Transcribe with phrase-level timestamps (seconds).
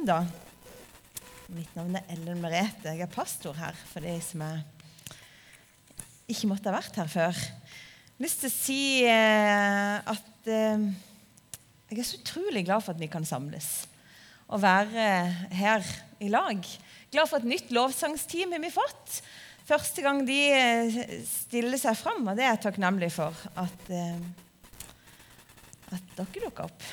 [0.00, 0.22] Da.
[1.52, 2.88] Mitt navn er Ellen Merete.
[2.88, 4.62] Jeg er pastor her for de som er
[6.30, 7.36] ikke måtte ha vært her før.
[7.36, 10.86] Jeg har lyst til å si eh, at eh,
[11.90, 13.68] jeg er så utrolig glad for at vi kan samles
[14.48, 15.04] og være
[15.58, 15.84] her
[16.24, 16.70] i lag.
[17.12, 19.18] Glad for et nytt lovsangsteam har vi fått.
[19.68, 20.96] Første gang de eh,
[21.28, 23.92] stiller seg fram, og det er jeg takknemlig for at,
[25.92, 26.88] at dere dukker opp.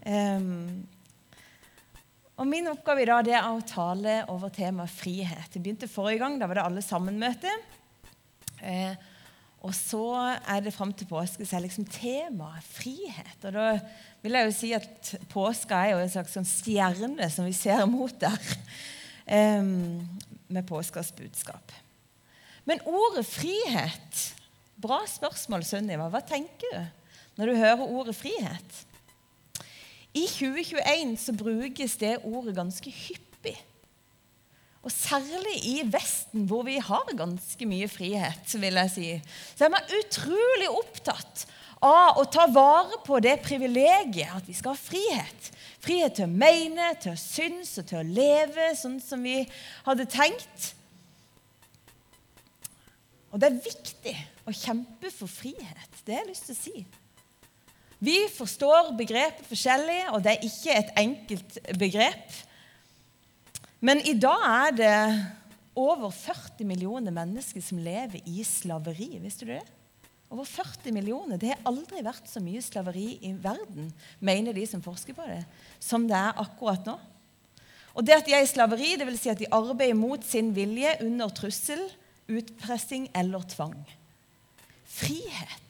[0.00, 0.80] Um,
[2.40, 5.50] og Min oppgave i dag er å tale over temaet frihet.
[5.52, 6.38] Det begynte forrige gang.
[6.40, 7.52] Da var det alle sammen-møte.
[8.64, 8.94] Eh,
[9.60, 10.06] og så
[10.48, 13.44] er det fram til påske så er liksom temaet frihet.
[13.44, 13.66] Og da
[14.24, 17.84] vil jeg jo si at påska er jo en slags sånn stjerne som vi ser
[17.90, 18.56] mot der.
[19.30, 19.60] Eh,
[20.50, 21.76] med påskas budskap.
[22.64, 24.24] Men ordet frihet
[24.80, 26.06] Bra spørsmål, Sunniva.
[26.08, 28.78] Hva tenker du når du hører ordet frihet?
[30.14, 33.56] I 2021 så brukes det ordet ganske hyppig.
[34.82, 39.08] Og særlig i Vesten, hvor vi har ganske mye frihet, vil jeg si,
[39.56, 41.44] så er man utrolig opptatt
[41.84, 45.50] av å ta vare på det privilegiet at vi skal ha frihet.
[45.84, 49.42] Frihet til å mene, til å synes og til å leve sånn som vi
[49.86, 50.72] hadde tenkt.
[53.30, 54.16] Og det er viktig
[54.48, 56.02] å kjempe for frihet.
[56.04, 56.84] Det har jeg lyst til å si.
[58.00, 62.38] Vi forstår begrepet forskjellig, og det er ikke et enkelt begrep.
[63.84, 64.94] Men i dag er det
[65.76, 69.12] over 40 millioner mennesker som lever i slaveri.
[69.20, 69.62] Visste du det?
[70.32, 71.36] Over 40 millioner.
[71.40, 73.90] Det har aldri vært så mye slaveri i verden,
[74.20, 75.42] mener de som forsker på det,
[75.82, 76.96] som det er akkurat nå.
[77.98, 80.94] Og det at de er i slaveri, vil si at de arbeider mot sin vilje
[81.04, 81.82] under trussel,
[82.30, 83.76] utpressing eller tvang.
[84.86, 85.69] Frihet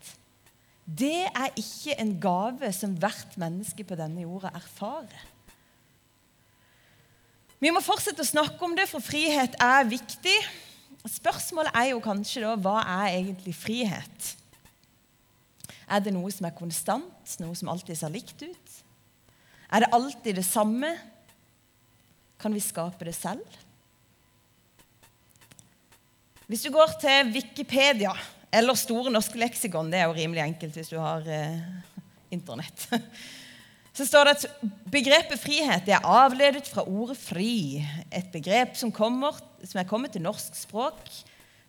[0.99, 5.29] det er ikke en gave som hvert menneske på denne jorda erfarer.
[7.61, 10.37] Vi må fortsette å snakke om det, for frihet er viktig.
[11.05, 14.31] Spørsmålet er jo kanskje da hva er egentlig frihet?
[15.91, 18.77] Er det noe som er konstant, noe som alltid ser likt ut?
[19.71, 20.95] Er det alltid det samme?
[22.41, 23.45] Kan vi skape det selv?
[26.51, 28.15] Hvis du går til Wikipedia
[28.51, 29.91] eller Store norske leksikon.
[29.93, 31.61] Det er jo rimelig enkelt hvis du har eh,
[32.35, 32.87] Internett.
[33.97, 37.83] Så står det at begrepet frihet er avledet fra ordet 'fri'.
[38.15, 41.11] Et begrep som, kommer, som er kommet til norsk språk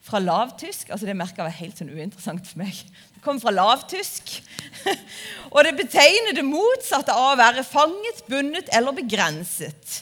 [0.02, 0.90] fra lavtysk.
[0.90, 2.78] altså Det merka var helt sånn uinteressant for meg.
[3.16, 4.38] Det kom fra lavtysk.
[5.54, 10.02] Og det betegner det motsatte av å være fanget, bundet eller begrenset.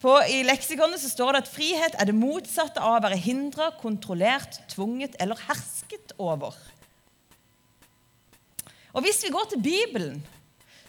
[0.00, 3.68] På, I leksikonet så står det at frihet er det motsatte av å være hindra,
[3.82, 6.56] kontrollert, tvunget eller hersket over.
[8.96, 10.22] Og Hvis vi går til Bibelen,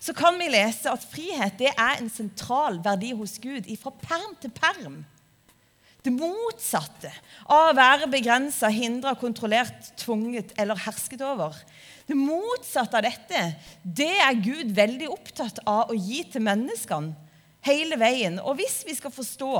[0.01, 4.31] så kan vi lese at frihet det er en sentral verdi hos Gud fra perm
[4.41, 5.01] til perm.
[6.01, 7.11] Det motsatte
[7.45, 11.53] av å være begrensa, hindra, kontrollert, tvunget eller hersket over.
[12.07, 13.43] Det motsatte av dette
[13.83, 17.29] det er Gud veldig opptatt av å gi til menneskene
[17.65, 18.39] hele veien.
[18.41, 19.53] Og hvis vi skal forstå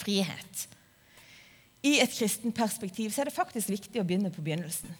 [0.00, 0.66] frihet
[1.86, 4.92] i et kristent perspektiv, så er det faktisk viktig å begynne på begynnelsen.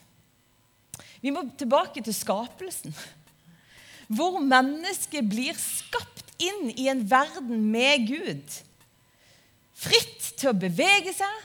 [1.21, 2.95] Vi må tilbake til skapelsen,
[4.09, 8.57] hvor mennesket blir skapt inn i en verden med Gud.
[9.77, 11.45] Fritt til å bevege seg,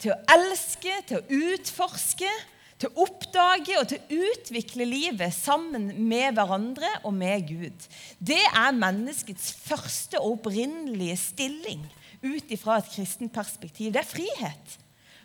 [0.00, 2.30] til å elske, til å utforske
[2.80, 7.88] til å oppdage og til å utvikle livet sammen med hverandre og med Gud.
[8.18, 11.82] Det er menneskets første og opprinnelige stilling
[12.22, 13.92] ut ifra et kristent perspektiv.
[13.92, 14.78] Det er frihet.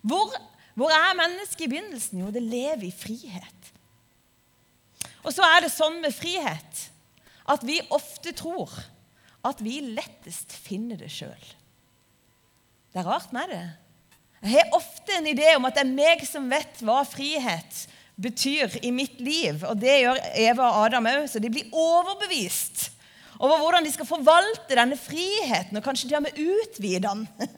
[0.05, 0.33] Hvor,
[0.75, 2.25] hvor er mennesket i begynnelsen?
[2.25, 3.71] Jo, det lever i frihet.
[5.25, 6.83] Og så er det sånn med frihet
[7.49, 8.73] at vi ofte tror
[9.45, 11.49] at vi lettest finner det sjøl.
[12.93, 13.65] Det er rart med det.
[14.45, 17.85] Jeg har ofte en idé om at det er meg som vet hva frihet
[18.21, 19.63] betyr i mitt liv.
[19.65, 22.91] Og det gjør Eva og Adam òg, så de blir overbevist
[23.35, 27.25] over hvordan de skal forvalte denne friheten, og kanskje til og med utvide den.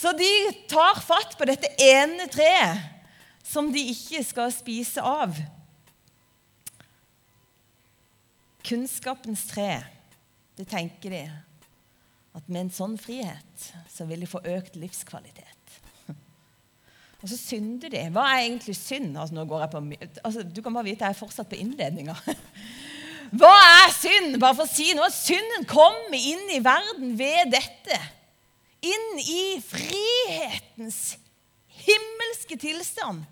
[0.00, 0.28] Så de
[0.70, 2.78] tar fatt på dette ene treet
[3.44, 5.34] som de ikke skal spise av.
[8.64, 9.82] Kunnskapens tre,
[10.56, 11.24] det tenker de
[12.38, 15.59] at med en sånn frihet så vil de få økt livskvalitet.
[17.20, 18.02] Og så synder de.
[18.14, 19.12] Hva er egentlig synd?
[19.12, 19.82] Altså, nå går jeg på,
[20.24, 22.16] altså, du kan bare vite jeg er fortsatt på innledninga.
[23.40, 23.50] Hva
[23.84, 24.38] er synd?
[24.42, 25.10] Bare for å si noe.
[25.14, 27.98] Synden kommer inn i verden ved dette.
[28.80, 31.18] Inn i frihetens
[31.84, 33.26] himmelske tilstand.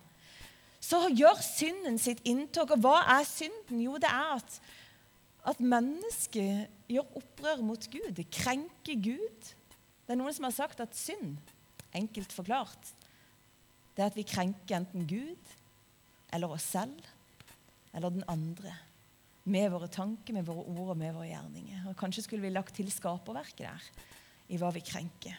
[0.84, 2.76] Så gjør synden sitt inntog.
[2.76, 3.80] Og hva er synden?
[3.82, 4.60] Jo, det er at
[5.48, 8.10] at mennesket gjør opprør mot Gud.
[8.16, 9.52] Det krenker Gud.
[10.04, 11.38] Det er noen som har sagt at synd,
[11.96, 12.92] enkelt forklart,
[13.98, 15.54] det er at vi krenker enten Gud
[16.30, 16.94] eller oss selv
[17.90, 18.70] eller den andre.
[19.50, 21.88] Med våre tanker, med våre ord og med våre gjerninger.
[21.90, 23.88] Og Kanskje skulle vi lagt til skaperverket der,
[24.54, 25.34] i hva vi krenker.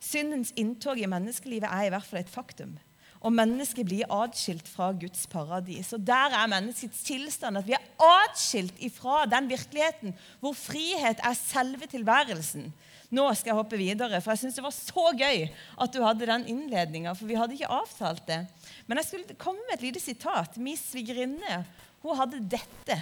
[0.00, 2.76] Syndens inntog i menneskelivet er i hvert fall et faktum.
[3.20, 5.92] Og mennesket blir atskilt fra Guds paradis.
[5.92, 11.36] Og der er menneskets tilstand at vi er atskilt ifra den virkeligheten hvor frihet er
[11.36, 12.70] selve tilværelsen.
[13.10, 16.28] Nå skal jeg hoppe videre, for jeg syns det var så gøy at du hadde
[16.30, 17.12] den innledninga.
[17.18, 18.40] For vi hadde ikke avtalt det.
[18.86, 20.56] Men jeg skulle komme med et lite sitat.
[20.62, 21.64] Min svigerinne
[22.00, 22.96] hun hadde dette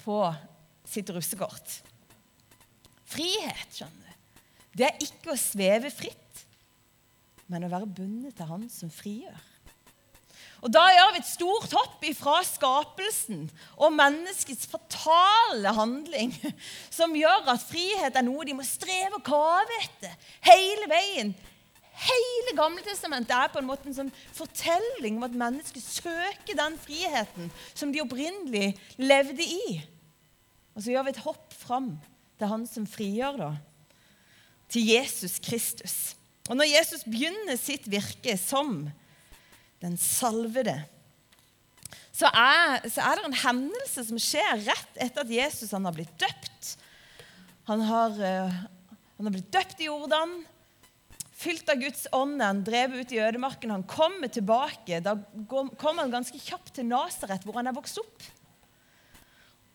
[0.00, 0.24] på
[0.88, 1.76] sitt russekort.
[3.10, 4.40] Frihet, skjønner du,
[4.80, 6.16] det er ikke å sveve fritt
[7.50, 9.49] men å være bundet til Han som frigjør.
[10.60, 13.46] Og Da gjør vi et stort hopp ifra skapelsen
[13.80, 16.34] og menneskets fatale handling,
[16.98, 21.32] som gjør at frihet er noe de må streve og kave etter hele veien.
[22.00, 27.50] Hele Gamletestamentet er på en måte en sånn fortelling om at mennesket søker den friheten
[27.74, 29.80] som de opprinnelig levde i.
[30.76, 31.90] Og så gjør vi et hopp fram
[32.40, 33.50] til han som frigjør, da.
[34.70, 35.96] Til Jesus Kristus.
[36.48, 38.86] Og når Jesus begynner sitt virke som
[39.80, 40.76] den salvede,
[42.12, 46.12] så er, så er, det en hendelse som skjer rett etter at Jesus har blitt
[46.20, 46.74] døpt.
[47.70, 48.58] Han har, uh,
[49.16, 50.34] han har blitt døpt i Jordan,
[51.40, 53.72] fylt av Guds ånd, han drev ut i ødemarken.
[53.72, 55.00] Han kommer tilbake.
[55.00, 55.14] Da
[55.48, 58.26] kommer han ganske kjapt til Nasaret, hvor han er vokst opp.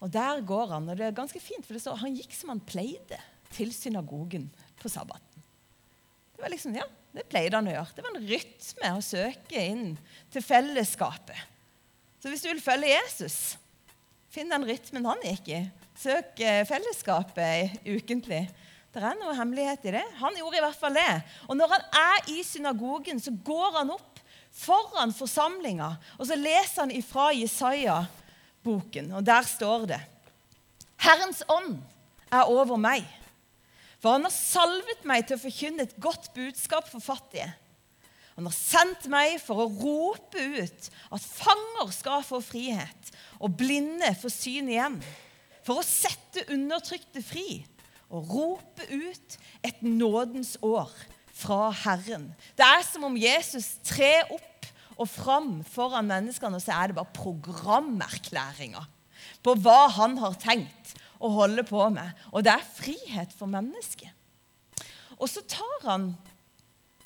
[0.04, 2.52] Og Der går han, og det er ganske fint, for det står han gikk som
[2.54, 3.18] han pleide,
[3.56, 4.50] til synagogen
[4.81, 5.44] på sabbaten.
[6.36, 6.84] Det var liksom, ja,
[7.15, 7.95] det pleide han å gjøre.
[7.95, 9.85] Det var en rytme å søke inn
[10.33, 11.38] til fellesskapet.
[12.19, 13.56] Så hvis du vil følge Jesus,
[14.33, 15.62] finn den rytmen han gikk i.
[15.95, 18.44] Søk eh, fellesskapet ukentlig.
[18.95, 20.03] Det er noe hemmelighet i det.
[20.21, 21.12] Han gjorde i hvert fall det.
[21.47, 24.15] Og når han er i synagogen, så går han opp
[24.56, 30.00] foran forsamlinga, og så leser han ifra Jesaja-boken, og der står det
[31.03, 31.75] Herrens ånd
[32.31, 33.03] er over meg
[34.06, 37.48] for han har salvet meg til å forkynne et godt budskap for fattige.
[38.36, 43.10] Han har sendt meg for å rope ut at fanger skal få frihet,
[43.42, 45.00] og blinde få syn igjen.
[45.66, 47.63] For å sette undertrykte fri
[48.13, 50.94] og rope ut et nådens år
[51.34, 52.28] fra Herren.
[52.54, 54.69] Det er som om Jesus trer opp
[55.02, 58.86] og fram foran menneskene, og så er det bare programerklæringa
[59.42, 62.12] på hva han har tenkt å holde på med.
[62.31, 64.12] Og det er frihet for mennesket.
[65.15, 66.09] Og så tar han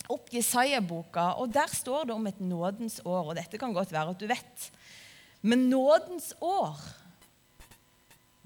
[0.10, 3.30] opp Jesaja-boka, og der står det om et nådens år.
[3.30, 4.70] Og dette kan godt være at du vet.
[5.46, 6.80] Men nådens år,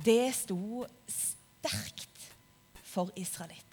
[0.04, 2.27] det sto sterkt
[2.83, 3.69] for israelittene.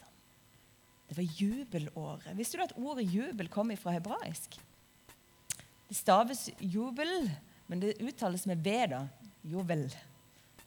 [1.11, 2.37] Det var jubelåret.
[2.37, 4.55] Visste du at ordet jubel kom fra hebraisk?
[5.89, 7.27] Det staves jubel,
[7.67, 9.01] men det uttales med V, da.
[9.43, 9.89] Jubel.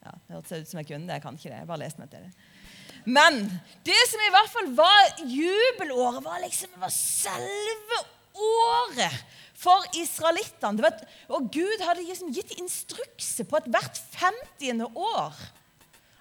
[0.05, 1.17] Ja, det hørtes ut som jeg kunne det.
[1.17, 1.61] Jeg kan ikke det.
[1.63, 2.51] Jeg bare leste meg til det.
[3.05, 3.39] Men
[3.85, 7.99] det som i hvert fall var jubelåret, var liksom var selve
[8.33, 9.19] året
[9.57, 10.89] for israelittene.
[11.33, 14.89] Og Gud hadde liksom gitt instrukser på at hvert 50.
[14.95, 15.45] år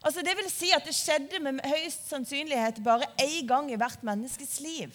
[0.04, 4.02] Altså Det vil si at det skjedde med høyest sannsynlighet bare én gang i hvert
[4.04, 4.92] menneskes liv.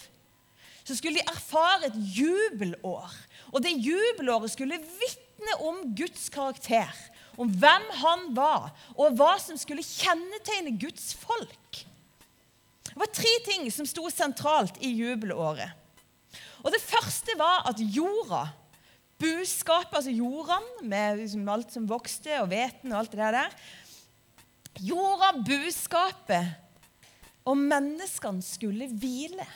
[0.86, 3.16] Så skulle de erfare et jubelår.
[3.50, 6.94] Og det jubelåret skulle vitne om Guds karakter
[7.40, 8.70] om hvem han var,
[9.00, 11.84] og hva som skulle kjennetegne Guds folk.
[12.90, 15.72] Det var tre ting som sto sentralt i jubelåret.
[16.60, 18.50] Og Det første var at jorda,
[19.20, 23.56] buskapet, altså jordene, med liksom alt som vokste, og hveten og alt det der
[24.80, 26.54] Jorda, buskapet
[27.48, 29.48] og menneskene skulle hvile.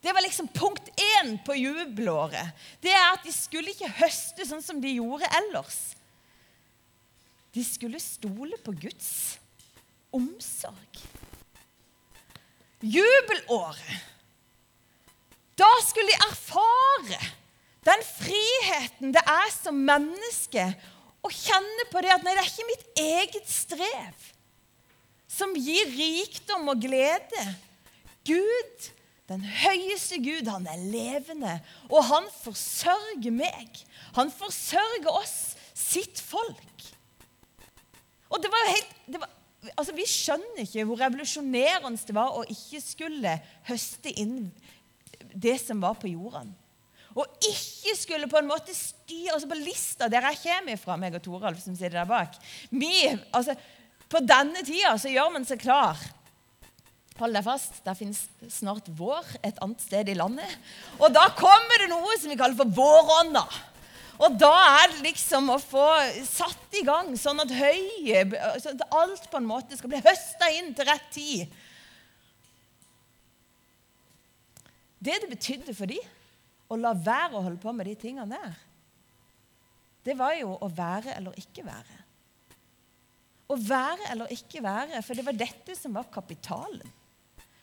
[0.00, 2.52] Det var liksom punkt én på jubelåret.
[2.80, 5.95] Det er at De skulle ikke høste sånn som de gjorde ellers.
[7.56, 9.38] De skulle stole på Guds
[10.12, 11.00] omsorg.
[12.84, 14.04] Jubelåret.
[15.56, 17.20] Da skulle de erfare
[17.86, 20.64] den friheten det er som menneske
[21.24, 24.26] å kjenne på det at nei, det er ikke mitt eget strev
[25.36, 27.42] som gir rikdom og glede.
[28.26, 28.88] Gud,
[29.30, 31.58] den høyeste Gud, han er levende,
[31.90, 33.82] og han forsørger meg.
[34.16, 35.36] Han forsørger oss,
[35.76, 36.75] sitt folk.
[38.30, 39.32] Og det var helt, det var,
[39.74, 43.34] altså Vi skjønner ikke hvor revolusjonerende det var å ikke skulle
[43.68, 44.38] høste inn
[45.36, 46.54] det som var på jorden.
[47.16, 51.16] Og ikke skulle på en måte styre altså På lista der jeg kommer fra, meg
[51.16, 52.36] og Toralf som sitter der bak
[52.68, 52.92] vi,
[53.32, 53.56] altså,
[54.08, 56.00] På denne tida så gjør man seg klar.
[57.16, 58.18] Hold deg fast, det finnes
[58.52, 60.50] snart vår et annet sted i landet.
[61.00, 63.46] Og da kommer det noe som vi kaller for vårånda.
[64.16, 65.84] Og da er det liksom å få
[66.24, 70.72] satt i gang sånn at høyet sånn Alt på en måte skal bli høsta inn
[70.76, 71.56] til rett tid.
[74.96, 78.56] Det det betydde for dem å la være å holde på med de tingene der,
[80.06, 82.02] det var jo å være eller ikke være.
[83.46, 86.94] Å være eller ikke være, for det var dette som var kapitalen.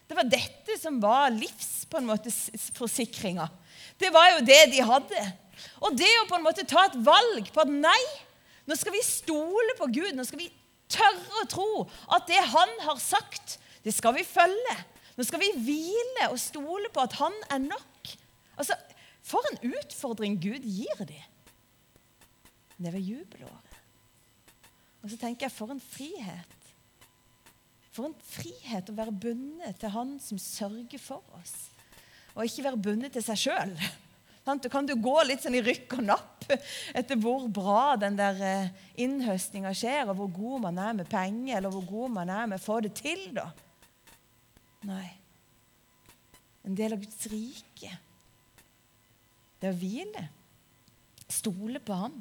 [0.07, 2.31] Det var dette som var livs på en måte
[2.75, 3.47] forsikringa.
[3.99, 5.23] Det var jo det de hadde.
[5.83, 8.01] Og det å på en måte ta et valg på at nei,
[8.69, 10.13] nå skal vi stole på Gud.
[10.15, 10.49] Nå skal vi
[10.91, 11.69] tørre å tro
[12.15, 14.77] at det Han har sagt, det skal vi følge.
[15.17, 18.15] Nå skal vi hvile og stole på at Han er nok.
[18.57, 18.77] Altså,
[19.23, 21.29] For en utfordring Gud gir dem.
[22.77, 23.77] Det var jubelåret.
[25.03, 26.59] Og så tenker jeg, for en frihet.
[27.93, 31.53] For en frihet å være bundet til Han som sørger for oss,
[32.33, 33.75] og ikke være bundet til seg sjøl.
[34.43, 36.47] Da kan du gå litt sånn i rykk og napp
[36.99, 41.57] etter hvor bra den der eh, innhøstinga skjer, og hvor god man er med penger,
[41.57, 43.29] eller hvor god man er med å få det til.
[43.37, 43.47] da.
[44.89, 45.07] Nei.
[46.67, 47.91] En del av Guds rike.
[49.59, 50.25] Det er å hvile.
[51.31, 52.19] Stole på ham.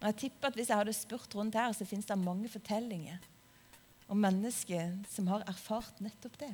[0.00, 3.22] Og jeg tipper at Hvis jeg hadde spurt rundt her, så finnes det mange fortellinger
[4.10, 6.52] om mennesker som har erfart nettopp det.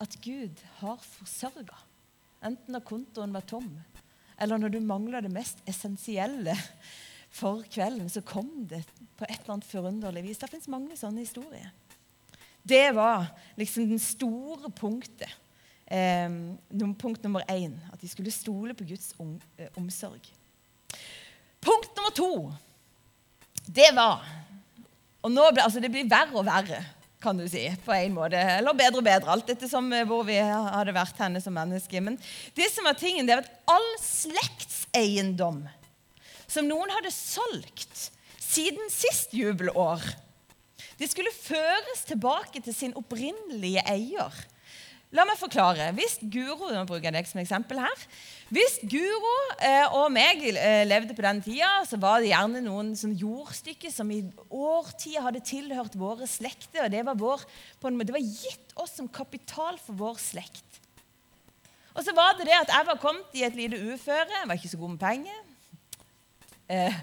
[0.00, 1.76] At Gud har forsørga.
[2.40, 3.68] Enten når kontoen var tom,
[4.40, 6.54] eller når du mangla det mest essensielle
[7.30, 8.82] for kvelden, så kom det
[9.18, 10.40] på et eller annet forunderlig vis.
[10.40, 11.68] Det fins mange sånne historier.
[12.62, 13.28] Det var
[13.60, 15.30] liksom den store punktet.
[15.90, 16.30] Eh,
[16.98, 17.76] punkt nummer én.
[17.92, 20.20] At de skulle stole på Guds om, eh, omsorg.
[21.60, 22.52] Punkt nummer to,
[23.66, 24.24] det var
[25.22, 26.78] Og nå ble, altså det blir verre og verre,
[27.20, 28.38] kan du si, på en måte.
[28.38, 32.00] Eller bedre og bedre, alt ettersom eh, hvor vi hadde vært henne som menneske.
[32.04, 32.16] Men
[32.56, 35.62] det som var tingen, det var at all slektseiendom
[36.50, 38.08] som noen hadde solgt
[38.40, 40.02] siden sist jubelår
[41.00, 44.34] det skulle føres tilbake til sin opprinnelige eier.
[45.10, 45.88] La meg forklare.
[45.96, 48.02] Hvis Guro nå bruker jeg deg som eksempel her,
[48.54, 52.92] hvis Guro eh, og meg eh, levde på den tida, så var det gjerne noen
[52.98, 54.20] sånn jordstykker som i
[54.54, 56.84] årtier hadde tilhørt våre slekter.
[56.84, 57.42] og det var, vår,
[58.06, 60.80] det var gitt oss som kapital for vår slekt.
[61.90, 64.30] Og så var det det at jeg var kommet i et lite uføre.
[64.30, 65.40] Jeg var ikke så god med penger.
[66.70, 67.02] Eh,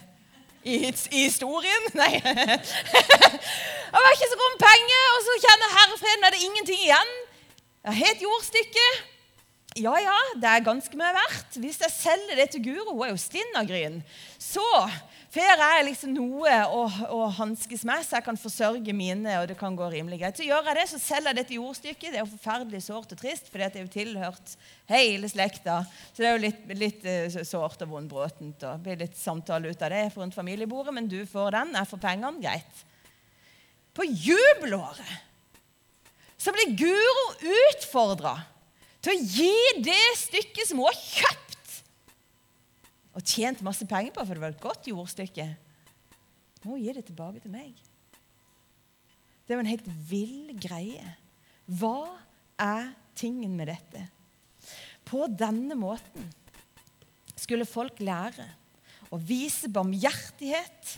[0.63, 1.91] i, i historien.
[1.99, 2.13] Nei.
[2.23, 7.17] Jeg var ikke så god med penger, og så kjenner herrefreden er det ingenting igjen.
[7.87, 8.87] Jeg har et jordstykke.
[9.79, 11.53] Ja, ja, det er ganske mye verdt.
[11.63, 14.01] Hvis jeg selger det til Guro, hun er jo stinn av gryn,
[14.41, 14.63] så
[15.31, 16.81] får jeg liksom noe å,
[17.15, 20.35] å hanskes med, så jeg kan forsørge mine, og det kan gå rimelig greit.
[20.35, 22.09] Så gjør jeg det, så selger jeg dette jordstykket.
[22.09, 24.57] Det er jo forferdelig sårt og trist, for det er jo tilhørt
[24.91, 25.77] hele slekta.
[26.09, 28.57] Så det er jo litt, litt uh, sårt og vondbråtent.
[28.65, 32.03] Det blir litt samtale ut av det en familiebordet, men du får den, jeg får
[32.03, 32.43] pengene.
[32.43, 32.83] Greit.
[33.95, 35.23] På jubelåret
[36.37, 37.25] så ble Guro
[37.73, 38.35] utfordra
[39.01, 41.45] til å gi det stykket som hun har kjøpt
[43.17, 45.47] og tjent masse penger på, for det var et godt jordstykke.
[46.69, 47.73] Må gi det tilbake til meg.
[49.47, 51.15] Det var en helt vill greie.
[51.65, 52.19] Hva
[52.61, 54.03] er tingen med dette?
[55.07, 56.27] På denne måten
[57.39, 58.45] skulle folk lære
[59.09, 60.97] å vise barmhjertighet.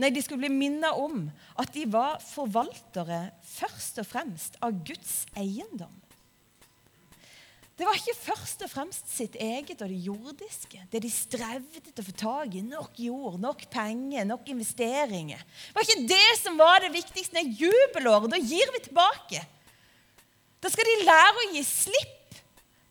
[0.00, 1.28] Nei, de skulle bli minnet om
[1.60, 5.92] at de var forvaltere først og fremst av Guds eiendom.
[7.74, 12.02] Det var ikke først og fremst sitt eget og det jordiske, det de strevde til
[12.02, 12.62] å få tak i.
[12.62, 15.42] Nok jord, nok penger, nok investeringer.
[15.42, 17.34] Det var ikke det som var det viktigste.
[17.34, 19.42] Nei, jubelåret, da gir vi tilbake.
[20.62, 22.38] Da skal de lære å gi slipp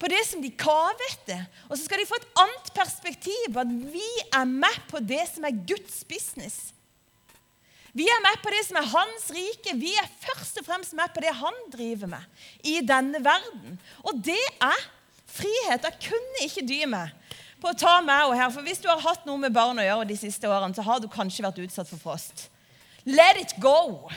[0.04, 1.48] på det som de kaver etter.
[1.70, 5.24] Og så skal de få et annet perspektiv på at vi er med på det
[5.32, 6.74] som er Guds business.
[7.94, 9.76] Vi er med på det som er hans rike.
[9.78, 13.78] Vi er først og fremst med på det han driver med i denne verden.
[14.02, 14.80] Og det er
[15.30, 15.86] frihet.
[15.86, 17.14] Jeg kunne ikke dy meg
[17.62, 18.50] på å ta meg og her.
[18.54, 21.04] For hvis du har hatt noe med barn å gjøre de siste årene, så har
[21.04, 22.48] du kanskje vært utsatt for frost.
[23.06, 24.10] Let it go.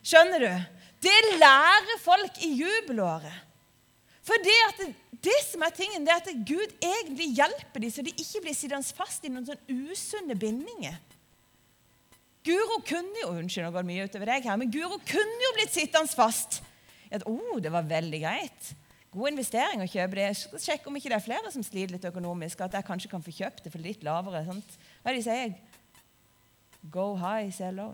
[0.00, 0.50] Skjønner du?
[1.04, 3.46] Det lærer folk i jubelåret.
[4.24, 4.88] For det,
[5.24, 8.56] det, som er tingen, det er at Gud egentlig hjelper dem, så de ikke blir
[8.56, 10.96] sittende fast i noen sånn usunne bindinger.
[12.46, 15.56] Guro kunne jo unnskyld, nå går det mye utover deg her, men Guro kunne jo
[15.58, 16.62] blitt sittende fast.
[17.10, 18.70] At, oh, det var veldig greit.
[19.10, 20.28] God investering å kjøpe det.
[20.62, 22.60] Sjekk om ikke det er flere som sliter litt økonomisk.
[22.62, 24.44] At jeg kanskje kan få kjøpt det for litt lavere.
[24.46, 24.76] Sant?
[25.02, 25.56] Hva er det de sier?
[26.94, 27.90] Go high, say low.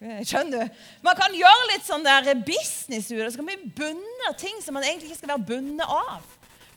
[0.00, 0.82] Skjønner du?
[1.04, 3.32] Man kan gjøre litt sånn der business ut av det.
[3.32, 6.28] Så kan man bunne av ting som man egentlig ikke skal være bundet av.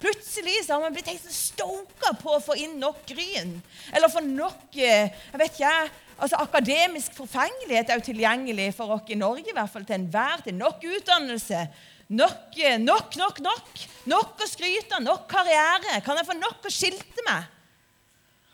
[0.03, 3.53] Plutselig så har man blitt helt stoka på å få inn nok gryn.
[3.91, 5.75] Eller få nok eh, jeg vet ikke,
[6.17, 10.43] altså Akademisk forfengelighet er jo tilgjengelig for oss i Norge, i hvert fall til enhver
[10.43, 10.55] tid.
[10.58, 11.65] Nok utdannelse.
[12.13, 13.84] Nok, eh, nok, nok, nok.
[14.12, 15.03] Nok å skryte av.
[15.05, 16.01] Nok karriere.
[16.05, 17.50] Kan jeg få nok å skilte med?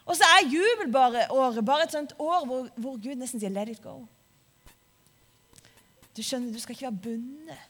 [0.10, 3.82] Og så er jubelåret bare et sånt år hvor, hvor Gud nesten sier 'let it
[3.84, 4.08] go'.
[6.16, 7.66] Du skjønner, du skal ikke være bundet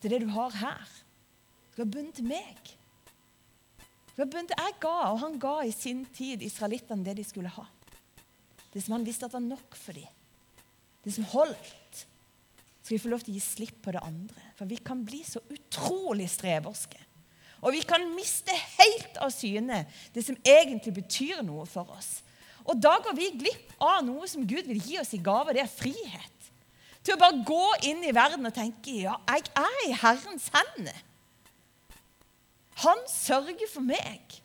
[0.00, 0.84] til det du har her.
[0.86, 2.76] Du skal være bundet til meg.
[4.16, 7.48] Du er bundet, Jeg ga, og han ga i sin tid israelittene det de skulle
[7.48, 7.66] ha.
[8.78, 10.06] Det som han visste at var nok for dem.
[11.02, 12.04] Det som holdt.
[12.78, 14.44] Skal vi få lov til å gi slipp på det andre.
[14.54, 17.00] For vi kan bli så utrolig streverske.
[17.58, 19.80] Og vi kan miste helt av syne
[20.14, 22.20] det som egentlig betyr noe for oss.
[22.70, 25.56] Og da går vi glipp av noe som Gud vil gi oss i gave.
[25.58, 26.50] Det er frihet.
[27.02, 31.04] Til å bare gå inn i verden og tenke ja, jeg er i Herrens hender.
[32.86, 34.38] Han sørger for meg.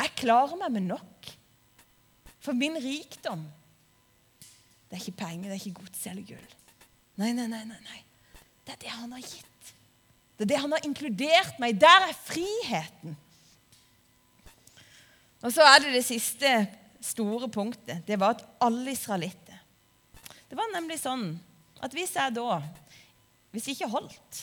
[0.00, 1.34] Jeg klarer meg med nok.
[2.44, 3.46] For min rikdom
[4.90, 6.50] Det er ikke penger, det er ikke gods eller gull.
[7.18, 8.00] Nei, nei, nei, nei, nei.
[8.64, 9.70] Det er det han har gitt.
[10.36, 11.80] Det er det han har inkludert meg i.
[11.82, 13.16] Der er friheten.
[15.44, 16.52] Og så er det det siste
[17.04, 18.04] store punktet.
[18.06, 19.58] Det var at alle israelitter
[20.48, 21.26] Det var nemlig sånn
[21.84, 22.60] at hvis jeg da
[23.52, 24.40] Hvis jeg ikke holdt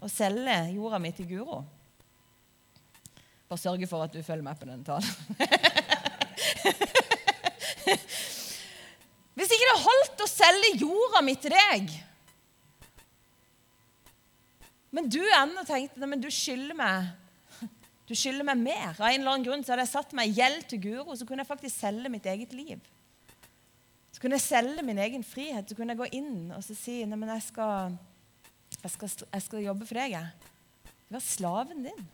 [0.00, 1.60] å selge jorda mi til Guro
[3.50, 5.10] Bare sørge for at du følger med på den talen.
[9.38, 11.90] Hvis ikke det holdt å selge jorda mi til deg
[14.90, 17.10] men du ennå tenkte men du skylder meg
[18.08, 18.96] du skylder meg mer.
[18.96, 21.26] Av en eller annen grunn så hadde jeg satt meg i gjeld til Guro, så
[21.26, 22.80] kunne jeg faktisk selge mitt eget liv.
[24.10, 25.68] Så kunne jeg selge min egen frihet.
[25.70, 27.94] Så kunne jeg gå inn og så si nei, men jeg skal,
[28.80, 30.16] jeg skal, jeg skal jobbe for deg.
[30.16, 30.96] Jeg.
[31.14, 32.06] Var slaven din.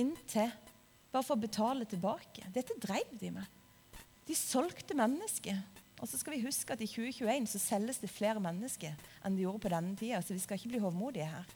[0.00, 0.52] Inntil
[1.10, 2.44] Bare for å betale tilbake.
[2.54, 3.59] Dette dreiv de med.
[4.30, 5.58] De solgte mennesker.
[6.00, 8.94] Og så skal vi huske at i 2021 så selges det flere mennesker
[9.26, 10.20] enn de gjorde på denne tida.
[10.22, 11.48] Så vi skal ikke bli hovmodige her.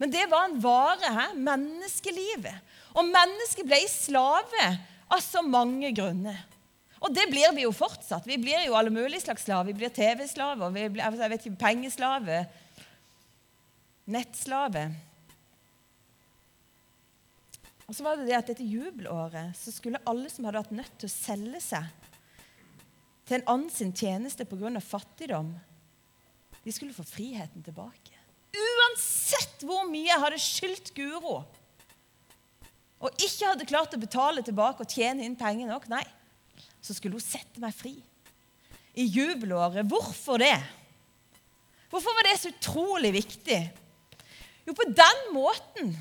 [0.00, 1.12] Men det var en vare.
[1.12, 2.72] Her, menneskelivet.
[2.96, 4.64] Og mennesket ble slave
[5.12, 6.40] av så mange grunner.
[7.02, 8.26] Og det blir vi jo fortsatt.
[8.26, 9.68] Vi blir jo alle mulige slags slaver.
[9.70, 12.44] Vi blir TV-slaver, vi blir jeg vet ikke, pengeslave,
[14.10, 14.88] nettslave.
[17.92, 20.94] Og så var det det at Dette jubelåret så skulle alle som hadde vært nødt
[20.96, 21.90] til å selge seg
[23.28, 24.80] til en annen sin tjeneste pga.
[24.80, 25.50] fattigdom,
[26.64, 28.16] de skulle få friheten tilbake.
[28.56, 31.42] Uansett hvor mye jeg hadde skyldt Guro
[33.02, 36.04] og ikke hadde klart å betale tilbake og tjene inn penger nok, nei,
[36.80, 37.92] så skulle hun sette meg fri.
[38.96, 39.84] I jubelåret.
[39.90, 40.56] Hvorfor det?
[41.90, 43.60] Hvorfor var det så utrolig viktig?
[44.64, 45.92] Jo, på den måten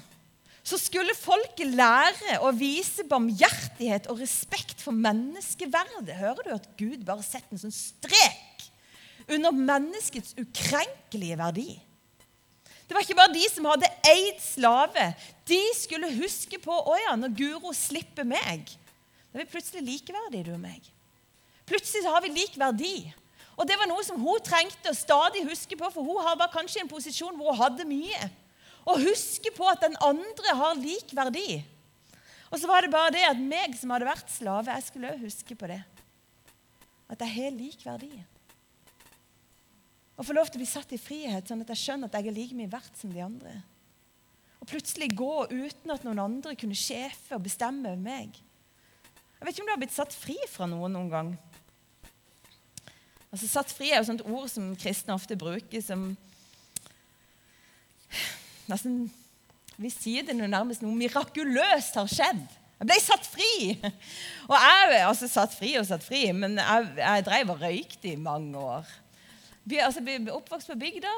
[0.64, 6.14] så skulle folket lære å vise barmhjertighet og respekt for menneskeverdet.
[6.20, 8.68] Hører du at Gud bare setter en sånn strek
[9.32, 11.72] under menneskets ukrenkelige verdi?
[12.86, 15.08] Det var ikke bare de som hadde eid slave.
[15.48, 18.68] De skulle huske på å ja, når Guro slipper meg,
[19.32, 20.84] da er vi plutselig likeverdige, du og meg.
[21.70, 22.96] Plutselig har vi lik verdi.
[23.56, 26.84] Og det var noe som hun trengte å stadig huske på, for hun var kanskje
[26.84, 28.28] en posisjon hvor hun hadde mye.
[28.86, 31.62] Å huske på at den andre har lik verdi.
[32.52, 35.24] Og så var det bare det at meg som hadde vært slave, jeg skulle òg
[35.24, 35.80] huske på det.
[37.12, 38.12] At jeg har lik verdi.
[40.18, 42.30] Og få lov til å bli satt i frihet, sånn at jeg skjønner at jeg
[42.30, 43.54] er like mye verdt som de andre.
[44.62, 48.36] Og plutselig gå uten at noen andre kunne sjefe og bestemme over meg.
[49.40, 51.32] Jeg vet ikke om du har blitt satt fri fra noen noen gang.
[53.32, 56.12] Altså Satt fri er jo et ord som kristne ofte bruker som
[58.70, 59.06] nesten,
[59.82, 62.42] Vi sier det nærmest noe mirakuløst har skjedd.
[62.82, 63.54] Jeg ble satt fri!
[64.50, 68.20] Og jeg altså satt fri og satt fri, men jeg, jeg drev og røykte i
[68.20, 68.90] mange år.
[69.64, 71.12] Vi, altså, ble oppvokst på bygda.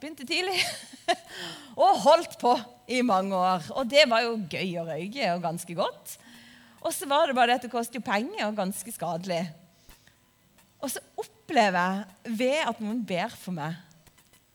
[0.00, 0.58] Begynte tidlig.
[1.82, 2.52] og holdt på
[2.88, 3.70] i mange år.
[3.76, 6.16] Og det var jo gøy å røyke, og ganske godt.
[6.80, 9.42] Og så var det bare det at det koster jo penger, og ganske skadelig.
[10.80, 13.76] Og så opplever jeg ved at noen ber for meg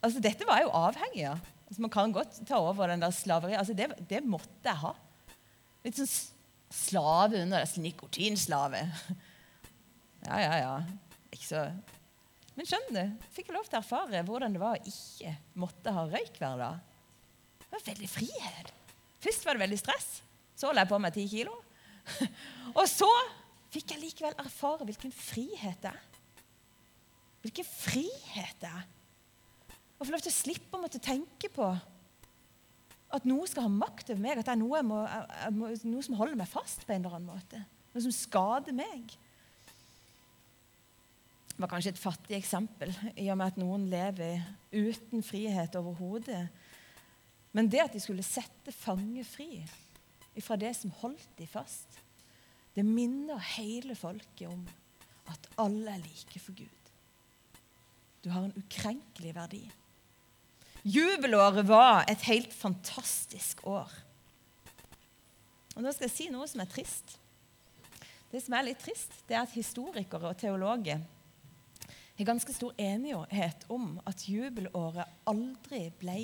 [0.05, 1.45] Altså, Dette var jeg jo avhengig av.
[1.75, 3.57] Altså, man kan godt ta over den der slaveriet.
[3.59, 4.93] Altså, det, det, måtte jeg ha.
[5.83, 6.07] Litt sånn
[6.71, 7.83] slave under det.
[7.83, 8.85] Nikotinslave.
[10.25, 10.77] Ja, ja, ja.
[11.29, 11.59] Ikke så
[12.55, 15.91] men skjønner du, fikk jeg lov til å erfare hvordan det var å ikke måtte
[15.93, 16.79] ha røyk hver dag.
[17.59, 18.71] Det var veldig frihet.
[19.21, 20.07] Først var det veldig stress.
[20.57, 21.53] Så la jeg på meg ti kilo.
[22.79, 23.11] Og så
[23.75, 26.17] fikk jeg likevel erfare hvilken frihet det er.
[27.43, 28.89] Hvilken frihet det er.
[29.95, 31.67] Å få lov til å slippe å måtte tenke på
[33.15, 35.03] at noe skal ha makt over meg, at det er noe, må,
[35.55, 37.61] må, noe som holder meg fast på en eller annen måte.
[37.93, 39.13] Noe som skader meg.
[41.55, 44.41] Det var kanskje et fattig eksempel, i og med at noen lever
[44.73, 46.41] uten frihet overhodet.
[47.55, 49.61] Men det at de skulle sette fange fri
[50.43, 52.01] fra det som holdt de fast,
[52.75, 54.65] det minner hele folket om
[55.31, 56.91] at alle er like for Gud.
[58.25, 59.63] Du har en ukrenkelig verdi.
[60.85, 63.89] Jubelåret var et helt fantastisk år.
[65.75, 67.17] Og Nå skal jeg si noe som er trist.
[68.29, 71.01] Det som er litt trist, det er at historikere og teologer
[72.15, 76.19] har ganske stor enighet om at jubelåret aldri ble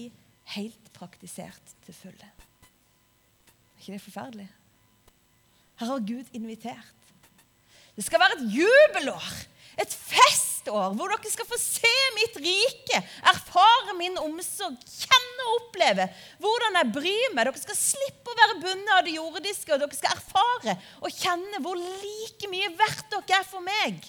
[0.54, 2.30] helt praktisert til fulle.
[2.30, 4.48] Er ikke det forferdelig?
[5.82, 7.10] Her har Gud invitert.
[7.96, 9.32] Det skal være et jubelår,
[9.82, 9.98] et
[10.62, 16.08] festår, hvor dere skal få se mitt rike, erfare min omsorg, kjenne og oppleve
[16.40, 17.48] hvordan jeg bryr meg.
[17.48, 21.62] Dere skal slippe å være bundet av det jordiske, og dere skal erfare og kjenne
[21.62, 24.00] hvor like mye verdt dere er for meg.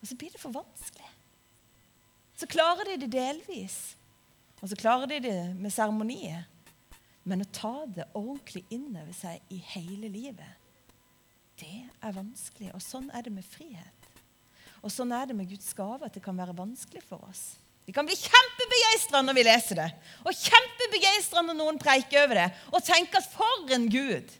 [0.00, 1.12] Og så blir det for vanskelig.
[2.36, 3.96] Så klarer de det delvis.
[4.60, 6.44] Og så klarer de det med seremonier.
[7.26, 10.62] Men å ta det ordentlig inn over seg i hele livet,
[11.58, 12.70] det er vanskelig.
[12.76, 13.95] Og sånn er det med frihet.
[14.84, 17.54] Og sånn er det med Guds gave, at det kan være vanskelig for oss.
[17.86, 19.90] Vi kan bli kjempebegeistra når vi leser det,
[20.26, 24.34] og kjempebegeistra når noen preiker over det, og tenker at for en Gud!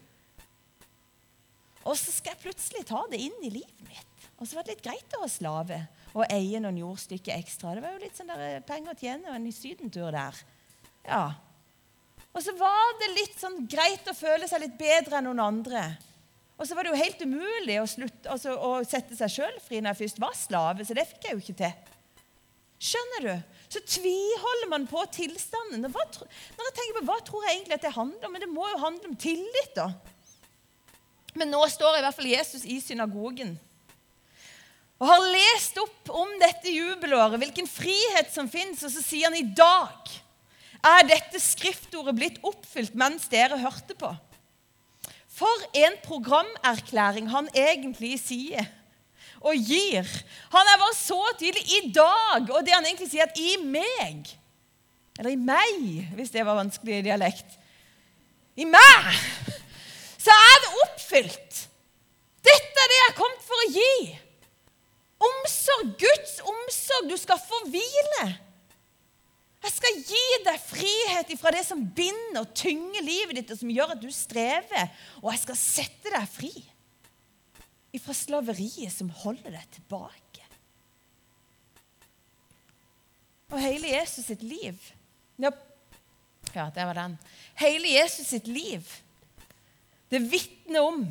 [1.86, 4.26] Og så skal jeg plutselig ta det inn i livet mitt.
[4.36, 5.78] Og så var det litt greit å ha slave
[6.16, 7.76] og eie noen jordstykker ekstra.
[7.76, 10.40] Det var jo litt sånn der eh, penger å tjene og en sydentur der.
[11.06, 11.24] Ja.
[12.32, 15.84] Og så var det litt sånn greit å føle seg litt bedre enn noen andre.
[16.56, 19.82] Og så var det jo helt umulig å, slutte, altså, å sette seg sjøl fri
[19.82, 21.92] når jeg først var slave, så det fikk jeg jo ikke til.
[22.86, 23.34] Skjønner du?
[23.72, 25.84] Så tviholder man på tilstanden.
[25.92, 28.34] Hva, når jeg tenker på hva tror jeg egentlig at det handler om?
[28.36, 29.90] Men det må jo handle om tillit, da.
[31.36, 33.56] Men nå står i hvert fall Jesus i synagogen
[34.96, 39.36] og har lest opp om dette jubelåret, hvilken frihet som fins, og så sier han
[39.36, 40.12] i dag
[40.86, 44.08] er dette skriftordet blitt oppfylt mens dere hørte på.
[45.36, 48.64] For en programerklæring han egentlig sier
[49.44, 50.06] og gir.
[50.52, 54.32] Han er bare så tydelig i dag, og det han egentlig sier, at i meg
[55.18, 57.54] Eller i meg, hvis det var vanskelig i dialekt.
[58.56, 59.20] I meg
[60.20, 61.60] så er det oppfylt.
[62.44, 64.16] Dette er det jeg har kommet for å gi.
[65.28, 67.08] Omsorg, Guds omsorg.
[67.08, 68.26] Du skal få hvile.
[69.64, 73.72] Jeg skal gi deg frihet ifra det som binder og tynger livet ditt, og som
[73.72, 74.90] gjør at du strever.
[75.22, 76.52] Og jeg skal sette deg fri
[77.96, 80.44] ifra slaveriet som holder deg tilbake.
[83.54, 84.74] Og hele Jesus sitt liv
[85.38, 87.18] Ja, det var den.
[87.60, 88.86] Hele Jesus sitt liv,
[90.08, 91.02] det vitner om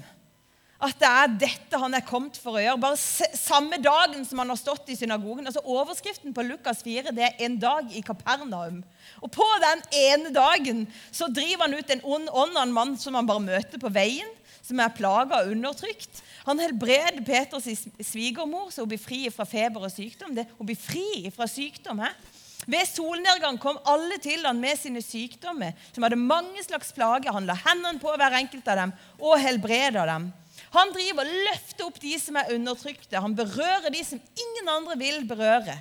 [0.86, 2.82] at det er dette han er kommet for å gjøre.
[2.82, 2.98] Bare
[3.38, 5.46] samme dagen som han har stått i synagogen.
[5.46, 8.84] altså Overskriften på Lukas 4 det er 'En dag i Kapernaum'.
[9.22, 12.98] Og På den ene dagen så driver han ut en ond ånd av en mann
[12.98, 14.30] som han bare møter på veien,
[14.62, 16.22] som er plaga og undertrykt.
[16.46, 20.36] Han helbreder Peters svigermor, så hun blir fri fra feber og sykdom.
[20.36, 22.00] Det, hun blir fri fra sykdom.
[22.00, 22.10] He?
[22.66, 27.34] Ved solnedgang kom alle til han med sine sykdommer, som hadde mange slags plager.
[27.36, 30.32] Han la hendene på hver enkelt av dem og helbreda dem.
[30.76, 33.20] Han driver og løfter opp de som er undertrykte.
[33.22, 35.76] Han berører de som ingen andre vil berøre.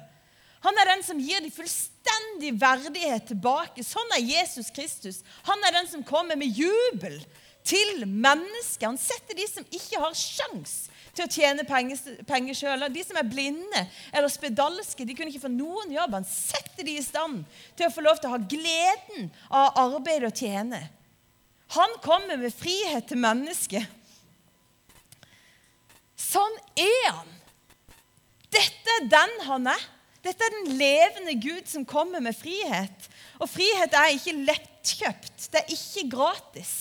[0.64, 3.84] Han er den som gir de fullstendig verdighet tilbake.
[3.84, 5.20] Sånn er Jesus Kristus.
[5.48, 7.18] Han er den som kommer med jubel
[7.64, 8.86] til mennesket.
[8.86, 12.86] Han setter de som ikke har sjans til å tjene penger sjøl.
[12.92, 16.16] De som er blinde eller spedalske, de kunne ikke få noen jobb.
[16.20, 17.42] Han setter de i stand
[17.76, 20.80] til å få lov til å ha gleden av arbeid og tjene.
[21.74, 24.00] Han kommer med frihet til mennesket.
[26.34, 27.30] Sånn er han.
[28.54, 29.86] Dette er den han er.
[30.24, 33.08] Dette er den levende Gud som kommer med frihet.
[33.42, 35.48] Og frihet er ikke lettkjøpt.
[35.52, 36.74] Det er ikke gratis.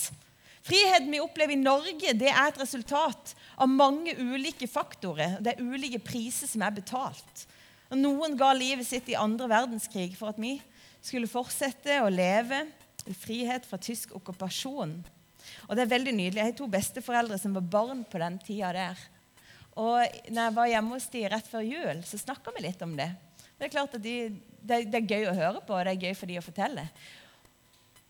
[0.64, 5.36] Friheten vi opplever i Norge, det er et resultat av mange ulike faktorer.
[5.44, 7.44] Det er ulike priser som er betalt.
[7.92, 10.56] Og noen ga livet sitt i andre verdenskrig for at vi
[11.04, 12.64] skulle fortsette å leve
[13.12, 14.96] i frihet fra tysk okkupasjon.
[15.68, 16.40] Og det er veldig nydelig.
[16.40, 19.04] Jeg har to besteforeldre som var barn på den tida der.
[19.80, 22.94] Og når jeg var hjemme hos de rett før jul, så snakka vi litt om
[22.98, 23.10] det.
[23.58, 24.16] Det er klart at de,
[24.62, 26.86] det, det, er gøy å høre på, og det er gøy for de å fortelle.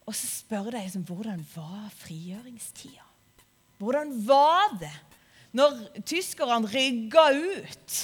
[0.04, 3.08] Og så spør de liksom, hvordan var frigjøringstida.
[3.80, 4.93] Hvordan var det
[5.54, 7.97] når tyskerne rygga ut.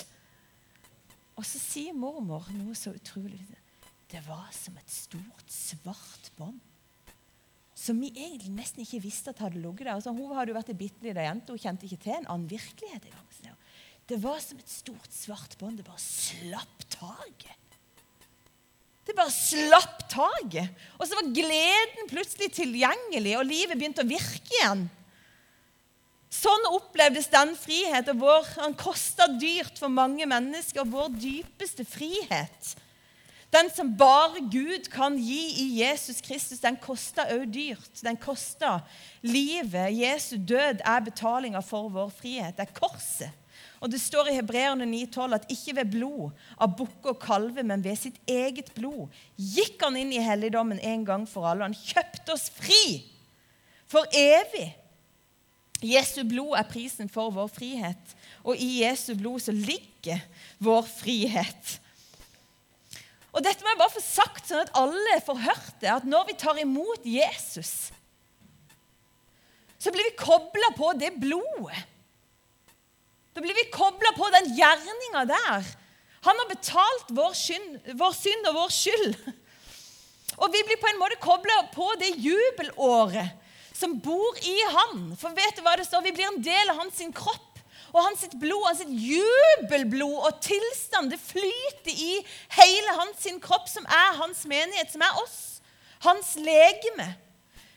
[1.40, 3.42] Og så sier mormor noe så utrolig.
[4.10, 6.60] Det var som et stort, svart bånd.
[7.80, 9.96] Som vi egentlig nesten ikke visste at hadde ligget der.
[9.96, 12.50] Altså, hun hadde jo vært ei bitte lita jente, hun kjente ikke til en annen
[12.52, 13.56] virkelighet engang.
[14.10, 15.78] Det var som et stort, svart bånd.
[15.80, 17.76] Det bare slapp taket.
[19.06, 20.74] Det bare slapp taket.
[20.98, 24.88] Og så var gleden plutselig tilgjengelig, og livet begynte å virke igjen.
[26.34, 28.50] Sånn opplevdes den friheten vår.
[28.66, 30.90] Han kosta dyrt for mange mennesker.
[30.90, 32.76] Vår dypeste frihet
[33.50, 38.02] den som bare Gud kan gi i Jesus Kristus, den koster òg dyrt.
[38.06, 38.84] Den koster
[39.26, 39.90] livet.
[39.98, 42.58] Jesu død er betalinga for vår frihet.
[42.58, 43.34] Det er korset.
[43.80, 47.84] Og Det står i Hebreerne 9,12 at ikke ved blod av bukke og kalve, men
[47.84, 49.08] ved sitt eget blod
[49.40, 51.64] gikk han inn i helligdommen en gang for alle.
[51.64, 53.00] Han kjøpte oss fri
[53.90, 54.68] for evig.
[55.80, 60.20] Jesu blod er prisen for vår frihet, og i Jesu blod så ligger
[60.60, 61.80] vår frihet.
[63.30, 66.30] Og dette må jeg bare få sagt, sånn at alle får hørt det, at når
[66.32, 67.92] vi tar imot Jesus,
[69.80, 71.86] så blir vi kobla på det blodet.
[73.34, 75.68] Da blir vi kobla på den gjerninga der.
[76.26, 79.14] Han har betalt vår synd, vår synd og vår skyld.
[80.40, 83.38] Og vi blir på en måte kobla på det jubelåret
[83.80, 85.14] som bor i han.
[85.20, 86.04] For vet du hva det står?
[86.04, 87.49] Vi blir en del av hans kropp.
[87.90, 92.20] Og hans blod, hans jubelblod og tilstand, det flyter i
[92.60, 95.40] hele hans kropp, som er hans menighet, som er oss.
[96.06, 97.08] Hans legeme.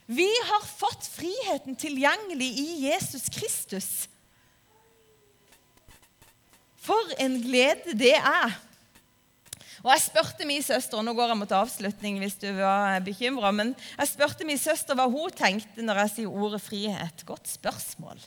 [0.07, 3.89] Vi har fått friheten tilgjengelig i Jesus Kristus.
[6.83, 8.59] For en glede det er.
[9.83, 13.51] Og Jeg spurte min søster og nå går jeg mot avslutning hvis du var bekymra,
[13.55, 17.25] men jeg spurte min søster hva hun tenkte når jeg sier ordet frihet.
[17.27, 18.21] Godt spørsmål.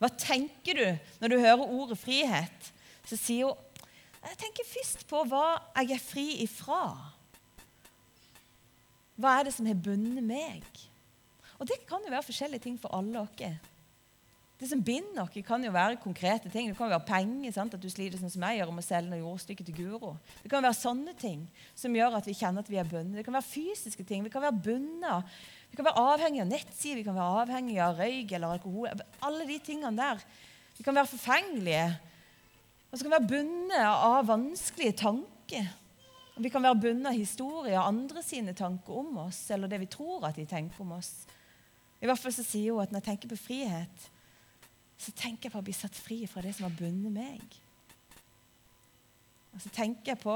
[0.00, 0.86] Hva tenker du
[1.20, 2.70] når du hører ordet frihet?
[3.04, 3.66] Så sier hun
[4.20, 5.46] jeg tenker først på hva
[5.80, 6.84] jeg er fri ifra.
[9.20, 10.64] Hva er det som har bundet meg?
[11.60, 13.60] Og det kan jo være forskjellige ting for alle oss.
[14.60, 16.68] Det som binder oss, kan jo være konkrete ting.
[16.68, 17.52] Det kan være penger.
[17.56, 17.76] Sant?
[17.76, 20.12] At du sliter sånn som jeg gjør om å selge noe jordstykke til Guro.
[20.42, 23.22] Det kan være sånne ting som gjør at vi kjenner at vi er bundet.
[23.22, 24.24] Det kan være fysiske ting.
[24.26, 27.98] Vi kan være bundet vi kan være avhengig av nettsider, vi kan være avhengig av
[28.00, 29.02] røyk eller alkohol.
[29.26, 30.22] Alle de tingene der.
[30.76, 31.84] Vi kan være forfengelige.
[32.90, 35.68] Og så kan vi være bundet av vanskelige tanker.
[36.34, 39.82] Og vi kan være bundet av historier og andre sine tanker om oss, eller det
[39.82, 41.12] vi tror at de tenker om oss.
[42.00, 44.06] I hvert fall så sier hun at når jeg tenker på frihet,
[45.00, 47.60] så tenker jeg på å bli satt fri fra det som har bundet meg.
[49.54, 50.34] Og så tenker jeg på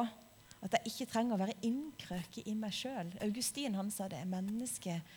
[0.65, 3.11] at jeg ikke trenger å være innkrøket i meg sjøl.
[3.25, 4.23] Augustin han sa det.
[4.29, 5.17] Mennesket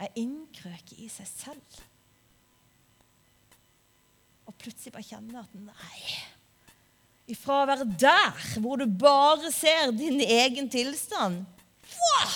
[0.00, 1.80] er innkrøket i seg selv.
[4.48, 6.00] Og plutselig bare kjenner at nei
[7.30, 11.44] Ifra å være der hvor du bare ser din egen tilstand
[11.86, 12.32] wow,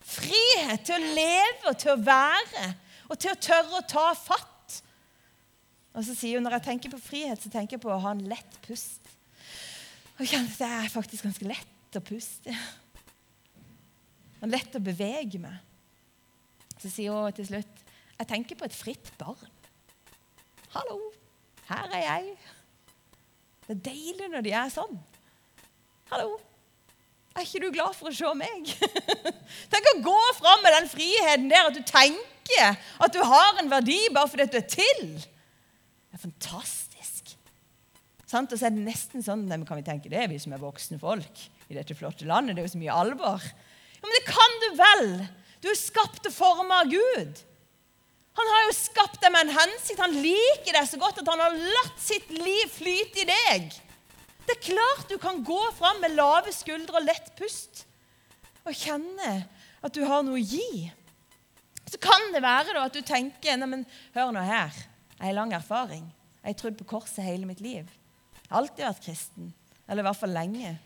[0.00, 2.70] Frihet til å leve og til å være
[3.10, 4.76] og til å tørre å ta fatt.
[5.98, 8.12] Og så sier hun når jeg tenker på frihet, så tenker jeg på å ha
[8.14, 9.10] en lett pust.
[10.14, 12.54] Og kjenner at det er faktisk ganske lett å puste.
[14.38, 15.58] Og lett å bevege meg.
[16.80, 17.86] Så sier hun til slutt
[18.20, 19.48] jeg tenker på et fritt barn.
[20.74, 20.98] Hallo,
[21.70, 22.34] her er jeg.
[23.64, 24.98] Det er deilig når de er sånn.
[26.10, 26.34] Hallo,
[27.32, 28.68] er ikke du glad for å se meg?
[29.72, 33.72] Tenk å gå fram med den friheten der at du tenker at du har en
[33.72, 35.02] verdi bare fordi du er til.
[35.16, 37.34] Det er fantastisk.
[38.28, 38.52] Sant?
[38.52, 41.00] Og så er det nesten sånn men kan vi tenke, det vi som er voksne
[41.00, 42.58] folk i dette flotte landet.
[42.58, 43.46] Det er jo så mye alvor.
[43.96, 45.08] Ja, Men det kan du vel!
[45.60, 47.40] Du er skapt og forma av Gud.
[48.40, 50.00] Han har jo skapt deg med en hensikt.
[50.00, 53.70] Han liker deg så godt at han har latt sitt liv flyte i deg.
[54.46, 57.84] Det er klart du kan gå fram med lave skuldre og lett pust
[58.66, 59.34] og kjenne
[59.80, 60.88] at du har noe å gi.
[61.90, 63.82] Så kan det være da at du tenker Nei,
[64.14, 64.74] hør nå her.
[65.16, 66.04] Jeg har lang erfaring.
[66.40, 69.50] Jeg har trodd på korset hele mitt liv Jeg har alltid vært kristen.
[69.86, 70.76] Eller i hvert fall lenge.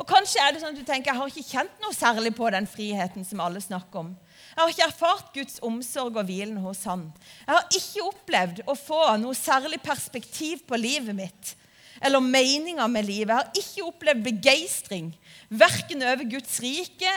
[0.00, 2.48] Og Kanskje er det sånn at du tenker jeg har ikke kjent noe særlig på
[2.52, 4.10] den friheten som alle snakker om.
[4.50, 7.06] Jeg har ikke erfart Guds omsorg og hvilen hos Han.
[7.46, 11.54] Jeg har ikke opplevd å få noe særlig perspektiv på livet mitt
[12.00, 13.28] eller meninga med livet.
[13.28, 15.10] Jeg har ikke opplevd begeistring
[15.48, 17.12] verken over Guds rike,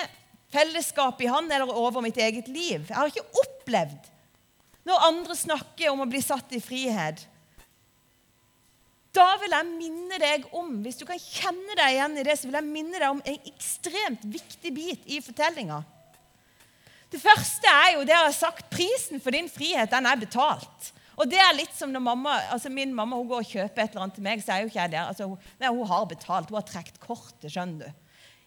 [0.54, 2.84] fellesskapet i Han eller over mitt eget liv.
[2.89, 4.12] Jeg har ikke opplevd
[4.84, 7.23] når andre snakker om å bli satt i frihet
[9.13, 12.49] da vil jeg minne deg om hvis du kan kjenne deg igjen i det, så
[12.49, 15.84] vil jeg minne deg om en ekstremt viktig bit i fortellinga.
[17.13, 20.89] Det første er jo det jeg har sagt, prisen for din frihet den er betalt.
[21.13, 23.91] Og det er litt som når mamma, altså Min mamma hun går og kjøper et
[23.93, 25.12] eller annet til meg, så er jo ikke jeg der.
[25.12, 26.49] Altså, hun, nei, hun har betalt.
[26.49, 27.52] Hun har trukket kortet.
[27.54, 27.99] skjønner du.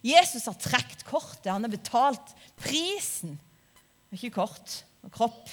[0.06, 1.52] Jesus har trukket kortet.
[1.52, 3.38] Han har betalt prisen.
[4.14, 5.46] Ikke kort, men kropp.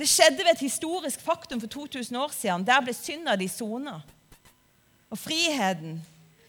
[0.00, 2.64] Det skjedde ved et historisk faktum for 2000 år siden.
[2.64, 3.98] Der ble synda di sona.
[5.12, 5.98] Og friheten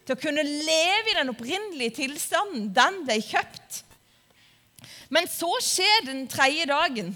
[0.05, 3.81] til å kunne leve i den opprinnelige tilstanden, den ble kjøpt.
[5.11, 7.11] Men så skjer den tredje dagen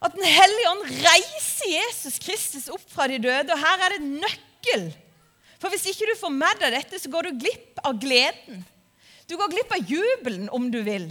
[0.00, 3.52] at Den hellige ånd reiser Jesus Kristus opp fra de døde.
[3.52, 4.86] Og her er det nøkkel.
[5.60, 8.62] For hvis ikke du får med deg dette, så går du glipp av gleden.
[9.28, 11.10] Du går glipp av jubelen, om du vil.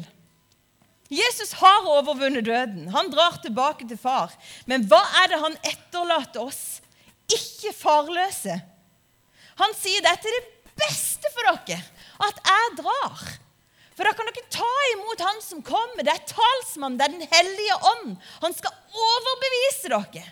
[1.09, 2.87] Jesus har overvunnet døden.
[2.93, 4.33] Han drar tilbake til far.
[4.69, 6.79] Men hva er det han etterlater oss?
[7.33, 8.59] Ikke farløse.
[9.59, 11.81] Han sier dette er det beste for dere,
[12.23, 13.23] at jeg drar.
[13.97, 16.05] For da kan dere ta imot Han som kommer.
[16.07, 18.13] Det er talsmannen, det er Den hellige ånd.
[18.45, 20.27] Han skal overbevise dere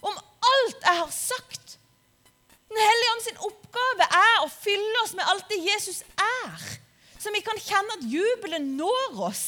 [0.00, 1.76] om alt jeg har sagt.
[2.70, 6.66] Den hellige ånd sin oppgave er å fylle oss med alt det Jesus er,
[7.20, 9.44] så vi kan kjenne at jubelen når oss.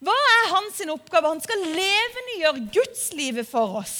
[0.00, 1.28] Hva er hans oppgave?
[1.28, 3.98] Han skal levendegjøre gudslivet for oss.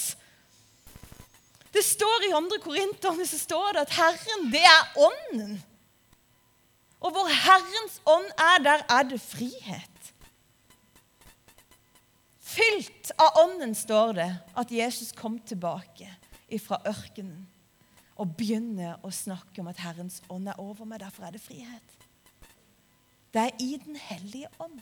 [1.71, 2.57] Det står I 2.
[2.65, 3.27] Korinterne
[3.83, 5.61] at Herren, det er Ånden.
[7.01, 10.11] Og hvor Herrens ånd er, der er det frihet.
[12.51, 16.09] Fylt av ånden, står det, at Jesus kom tilbake
[16.61, 17.47] fra ørkenen
[18.21, 21.01] og begynner å snakke om at Herrens ånd er over meg.
[21.01, 22.00] Derfor er det frihet.
[23.35, 24.81] Det er i Den hellige ånd.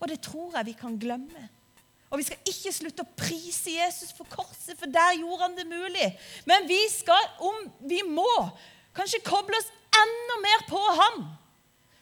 [0.00, 1.48] Og det tror jeg vi kan glemme.
[2.10, 5.66] Og vi skal ikke slutte å prise Jesus for korset, for der gjorde han det
[5.70, 6.08] mulig.
[6.48, 8.30] Men vi skal, om vi må,
[8.96, 11.20] kanskje koble oss enda mer på ham,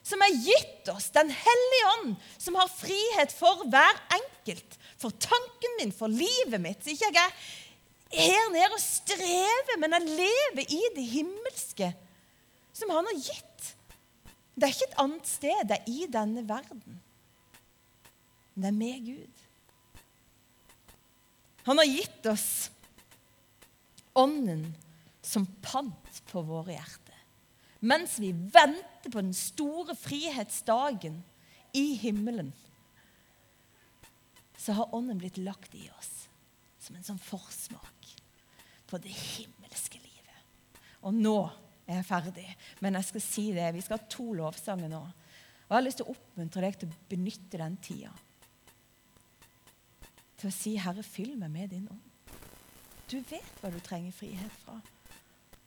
[0.09, 4.79] som er gitt oss, Den hellige ånd, som har frihet for hver enkelt.
[4.97, 6.81] For tanken min, for livet mitt.
[6.81, 11.93] Så ikke jeg er her nede og strever, men jeg lever i det himmelske
[12.73, 13.75] som han har gitt.
[14.59, 15.61] Det er ikke et annet sted.
[15.71, 16.99] Det er i denne verden.
[18.55, 19.45] Men det er med Gud.
[21.69, 22.49] Han har gitt oss
[24.19, 24.65] ånden
[25.23, 27.09] som pant på våre hjerter
[27.81, 31.21] mens vi venter på den store frihetsdagen
[31.73, 32.53] i himmelen,
[34.59, 36.27] så har Ånden blitt lagt i oss
[36.83, 38.15] som en sånn forsmak
[38.89, 40.43] på det himmelske livet.
[41.07, 41.37] Og nå
[41.89, 42.47] er ferdig,
[42.85, 43.73] men jeg skal si det.
[43.75, 45.01] Vi skal ha to lovsanger nå.
[45.69, 48.13] Og Jeg har lyst til å oppmuntre deg til å benytte den tida
[50.39, 52.37] til å si, 'Herre, fyll meg med din ånd'.
[53.11, 54.81] Du vet hva du trenger frihet fra.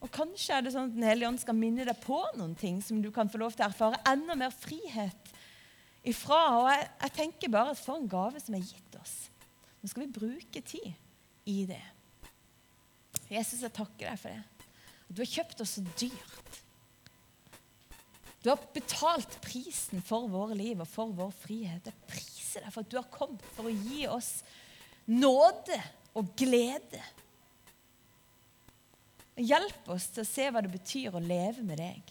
[0.02, 2.82] Og kanskje er det sånn at Den hellige ånd skal minne deg på noen ting
[2.82, 5.34] som du kan få lov til å erfare enda mer frihet
[6.04, 6.40] ifra.
[6.58, 9.30] Og jeg, jeg tenker bare at for en gave som er gitt oss.
[9.82, 10.94] Nå skal vi bruke tid
[11.46, 11.84] i det.
[13.30, 14.61] Jesus, jeg takker deg for det.
[15.12, 16.60] Du har kjøpt oss så dyrt.
[18.42, 21.86] Du har betalt prisen for våre liv og for vår frihet.
[21.86, 24.40] Jeg priser deg for at du har kommet for å gi oss
[25.12, 25.78] nåde
[26.18, 27.02] og glede
[29.42, 32.10] Hjelp oss til å se hva det betyr å leve med deg.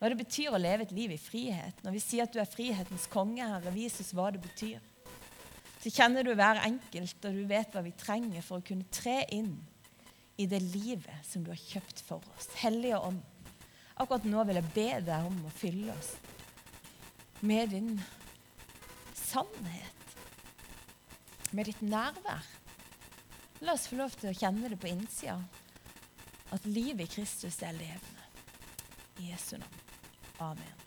[0.00, 1.78] Hva det betyr å leve et liv i frihet.
[1.86, 4.82] Når vi sier at du er frihetens konge, Herre, vis oss hva det betyr.
[5.78, 9.22] Så kjenner du hver enkelt, og du vet hva vi trenger for å kunne tre
[9.36, 9.54] inn
[10.36, 12.48] i det livet som du har kjøpt for oss.
[12.62, 13.20] Hellige Ånd,
[13.94, 16.14] akkurat nå vil jeg be deg om å fylle oss
[17.44, 17.90] med din
[19.18, 20.14] sannhet,
[21.52, 22.46] med ditt nærvær.
[23.64, 25.38] La oss få lov til å kjenne det på innsida
[26.54, 28.30] at livet i Kristus er levende.
[29.22, 29.84] I Jesu navn.
[30.42, 30.83] Amen.